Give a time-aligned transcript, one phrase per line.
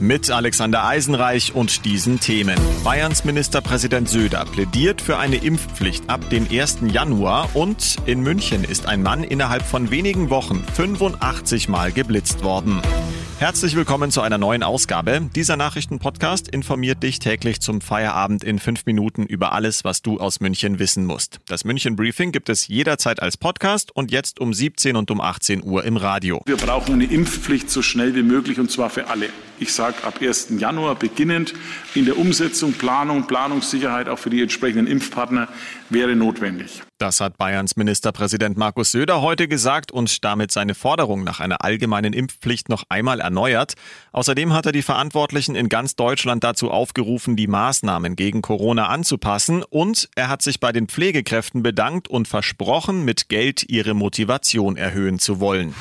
[0.00, 2.56] Mit Alexander Eisenreich und diesen Themen.
[2.84, 6.78] Bayerns Ministerpräsident Söder plädiert für eine Impfpflicht ab dem 1.
[6.92, 12.80] Januar und in München ist ein Mann innerhalb von wenigen Wochen 85 Mal geblitzt worden.
[13.38, 15.30] Herzlich willkommen zu einer neuen Ausgabe.
[15.36, 20.40] Dieser Nachrichtenpodcast informiert dich täglich zum Feierabend in fünf Minuten über alles, was du aus
[20.40, 21.38] München wissen musst.
[21.46, 25.62] Das München Briefing gibt es jederzeit als Podcast und jetzt um 17 und um 18
[25.62, 26.42] Uhr im Radio.
[26.46, 29.28] Wir brauchen eine Impfpflicht so schnell wie möglich und zwar für alle.
[29.60, 30.48] Ich sage ab 1.
[30.58, 31.54] Januar beginnend
[31.94, 35.46] in der Umsetzung, Planung, Planungssicherheit auch für die entsprechenden Impfpartner
[35.90, 36.82] wäre notwendig.
[36.98, 42.12] Das hat Bayerns Ministerpräsident Markus Söder heute gesagt und damit seine Forderung nach einer allgemeinen
[42.12, 43.74] Impfpflicht noch einmal erneuert.
[44.12, 49.62] Außerdem hat er die Verantwortlichen in ganz Deutschland dazu aufgerufen, die Maßnahmen gegen Corona anzupassen
[49.62, 55.18] und er hat sich bei den Pflegekräften bedankt und versprochen, mit Geld ihre Motivation erhöhen
[55.18, 55.74] zu wollen.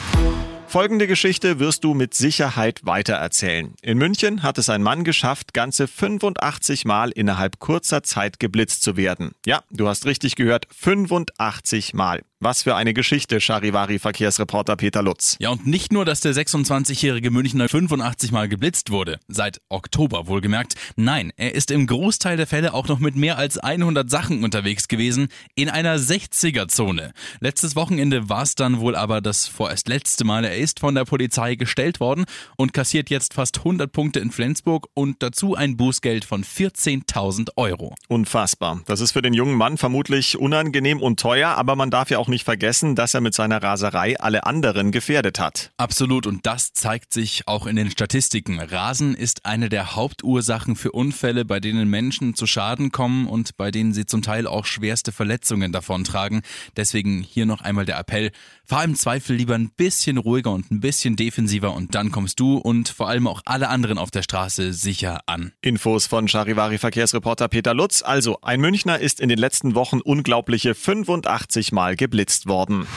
[0.70, 3.73] Folgende Geschichte wirst du mit Sicherheit weitererzählen.
[3.82, 8.98] In München hat es ein Mann geschafft, ganze 85 Mal innerhalb kurzer Zeit geblitzt zu
[8.98, 9.32] werden.
[9.45, 12.22] Ja, du hast richtig gehört, 85 Mal.
[12.40, 15.38] Was für eine Geschichte, Charivari-Verkehrsreporter Peter Lutz.
[15.40, 20.76] Ja, und nicht nur, dass der 26-jährige Münchner 85 Mal geblitzt wurde, seit Oktober wohlgemerkt.
[20.96, 24.88] Nein, er ist im Großteil der Fälle auch noch mit mehr als 100 Sachen unterwegs
[24.88, 27.12] gewesen, in einer 60er-Zone.
[27.40, 30.46] Letztes Wochenende war es dann wohl aber das vorerst letzte Mal.
[30.46, 34.90] Er ist von der Polizei gestellt worden und kassiert jetzt fast 100 Punkte in Flensburg
[34.94, 37.96] und dazu ein Bußgeld von 14.000 Euro.
[38.10, 38.82] Unfassbar.
[38.86, 42.27] Das ist für den jungen Mann vermutlich unangenehm und teuer, aber man darf ja auch
[42.28, 45.71] auch nicht vergessen, dass er mit seiner Raserei alle anderen gefährdet hat.
[45.77, 48.60] Absolut und das zeigt sich auch in den Statistiken.
[48.60, 53.71] Rasen ist eine der Hauptursachen für Unfälle, bei denen Menschen zu Schaden kommen und bei
[53.71, 56.42] denen sie zum Teil auch schwerste Verletzungen davontragen.
[56.76, 58.32] Deswegen hier noch einmal der Appell,
[58.66, 62.58] fahr im Zweifel lieber ein bisschen ruhiger und ein bisschen defensiver und dann kommst du
[62.58, 65.54] und vor allem auch alle anderen auf der Straße sicher an.
[65.61, 68.02] Infos von Charivari Verkehrsreporter Peter Lutz.
[68.02, 72.88] Also, ein Münchner ist in den letzten Wochen unglaubliche 85 Mal geblieben geblitzt worden.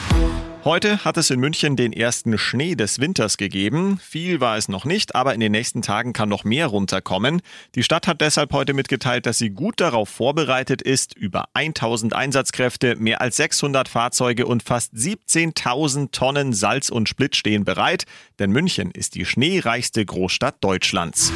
[0.63, 3.99] Heute hat es in München den ersten Schnee des Winters gegeben.
[3.99, 7.41] Viel war es noch nicht, aber in den nächsten Tagen kann noch mehr runterkommen.
[7.73, 11.17] Die Stadt hat deshalb heute mitgeteilt, dass sie gut darauf vorbereitet ist.
[11.17, 17.65] Über 1000 Einsatzkräfte, mehr als 600 Fahrzeuge und fast 17.000 Tonnen Salz und Split stehen
[17.65, 18.03] bereit.
[18.37, 21.33] Denn München ist die schneereichste Großstadt Deutschlands.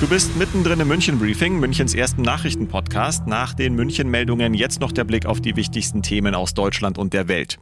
[0.00, 3.28] Du bist mittendrin im München Briefing, Münchens ersten Nachrichtenpodcast.
[3.28, 7.28] Nach den München-Meldungen jetzt noch der Blick auf die wichtigsten Themen aus Deutschland und der
[7.28, 7.58] Welt.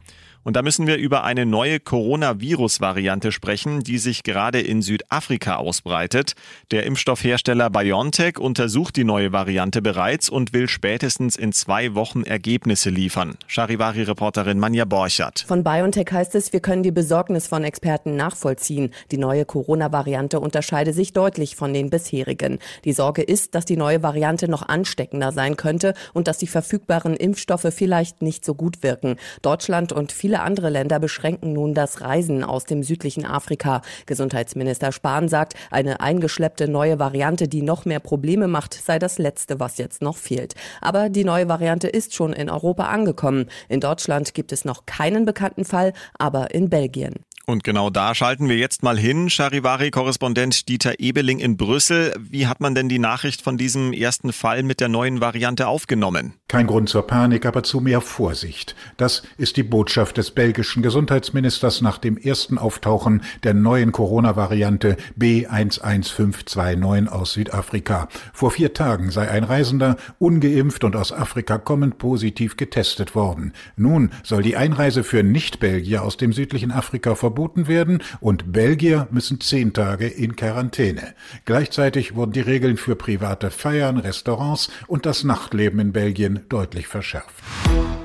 [0.47, 6.35] Und da müssen wir über eine neue Coronavirus-Variante sprechen, die sich gerade in Südafrika ausbreitet.
[6.71, 12.89] Der Impfstoffhersteller BioNTech untersucht die neue Variante bereits und will spätestens in zwei Wochen Ergebnisse
[12.89, 13.35] liefern.
[13.47, 15.43] Charivari-Reporterin Manja Borchert.
[15.45, 18.91] Von BioNTech heißt es, wir können die Besorgnis von Experten nachvollziehen.
[19.11, 22.59] Die neue Corona-Variante unterscheide sich deutlich von den bisherigen.
[22.85, 27.17] Die Sorge ist, dass die neue Variante noch ansteckender sein könnte und dass die verfügbaren
[27.17, 29.17] Impfstoffe vielleicht nicht so gut wirken.
[29.41, 33.81] Deutschland und viele Viele andere Länder beschränken nun das Reisen aus dem südlichen Afrika.
[34.05, 39.59] Gesundheitsminister Spahn sagt, eine eingeschleppte neue Variante, die noch mehr Probleme macht, sei das Letzte,
[39.59, 40.53] was jetzt noch fehlt.
[40.79, 43.47] Aber die neue Variante ist schon in Europa angekommen.
[43.67, 47.15] In Deutschland gibt es noch keinen bekannten Fall, aber in Belgien.
[47.49, 49.29] Und genau da schalten wir jetzt mal hin.
[49.29, 52.13] Charivari-Korrespondent Dieter Ebeling in Brüssel.
[52.19, 56.33] Wie hat man denn die Nachricht von diesem ersten Fall mit der neuen Variante aufgenommen?
[56.49, 58.75] Kein Grund zur Panik, aber zu mehr Vorsicht.
[58.97, 67.07] Das ist die Botschaft des belgischen Gesundheitsministers nach dem ersten Auftauchen der neuen Corona-Variante B11529
[67.07, 68.09] aus Südafrika.
[68.33, 73.53] Vor vier Tagen sei ein Reisender ungeimpft und aus Afrika kommend positiv getestet worden.
[73.77, 79.07] Nun soll die Einreise für Nicht-Belgier aus dem südlichen Afrika verboten verboten werden und Belgier
[79.11, 81.13] müssen zehn Tage in Quarantäne.
[81.45, 87.35] Gleichzeitig wurden die Regeln für private Feiern, Restaurants und das Nachtleben in Belgien deutlich verschärft.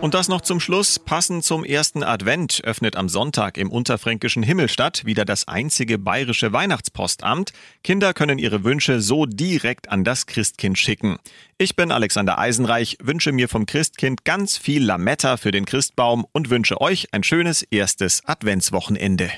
[0.02, 0.98] Und das noch zum Schluss.
[0.98, 7.52] Passend zum ersten Advent öffnet am Sonntag im unterfränkischen Himmelstadt wieder das einzige bayerische Weihnachtspostamt.
[7.82, 11.18] Kinder können ihre Wünsche so direkt an das Christkind schicken.
[11.62, 16.50] Ich bin Alexander Eisenreich, wünsche mir vom Christkind ganz viel Lametta für den Christbaum und
[16.50, 19.30] wünsche euch ein schönes erstes Adventswochenende.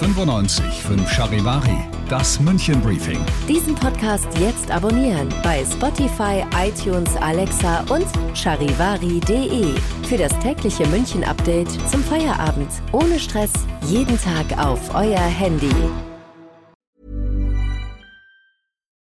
[0.00, 1.78] 95 5 Charivari,
[2.08, 3.24] das München Briefing.
[3.48, 9.74] Diesen Podcast jetzt abonnieren bei Spotify, iTunes, Alexa und charivari.de.
[10.08, 12.70] Für das tägliche München Update zum Feierabend.
[12.90, 13.52] Ohne Stress,
[13.86, 15.70] jeden Tag auf euer Handy.